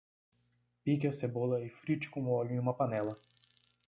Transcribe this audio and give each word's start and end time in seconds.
Pique 0.83 1.05
a 1.09 1.11
cebola 1.11 1.59
e 1.63 1.69
frite 1.69 2.09
com 2.09 2.27
óleo 2.31 2.55
em 2.55 2.57
uma 2.59 2.73
panela. 2.73 3.15